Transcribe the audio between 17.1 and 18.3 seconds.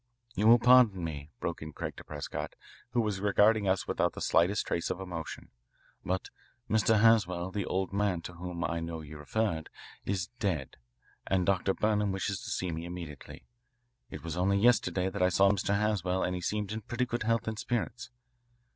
health and spirits.